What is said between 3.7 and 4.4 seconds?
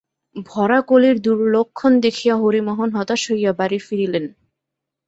ফিরিলেন।